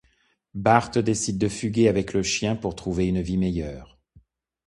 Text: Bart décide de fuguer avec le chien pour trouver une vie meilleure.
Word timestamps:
Bart 0.55 0.89
décide 0.97 1.37
de 1.37 1.47
fuguer 1.47 1.87
avec 1.87 2.13
le 2.13 2.23
chien 2.23 2.55
pour 2.55 2.75
trouver 2.75 3.05
une 3.05 3.21
vie 3.21 3.37
meilleure. 3.37 3.99